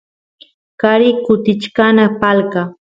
qari 0.81 1.09
kutichkan 1.25 1.97
palqa 2.21 2.61